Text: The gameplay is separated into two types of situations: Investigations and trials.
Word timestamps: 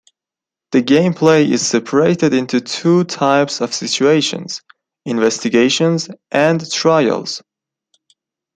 The 0.71 0.81
gameplay 0.81 1.47
is 1.47 1.63
separated 1.63 2.33
into 2.33 2.59
two 2.59 3.03
types 3.03 3.61
of 3.61 3.71
situations: 3.71 4.63
Investigations 5.05 6.09
and 6.31 6.67
trials. 6.71 7.43